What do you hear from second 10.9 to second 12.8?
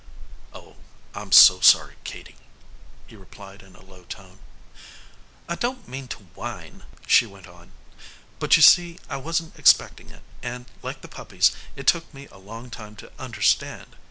the puppies, it took me a long